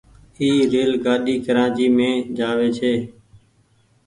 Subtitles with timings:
[0.39, 2.93] اي ريل گآڏي ڪرآچي مين جآوي ڇي۔